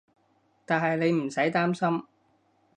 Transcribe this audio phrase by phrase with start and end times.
[0.65, 2.03] 但係你唔使擔心